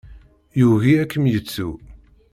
Yugi 0.59 0.93
ad 1.01 1.07
kem-yettu. 1.11 1.69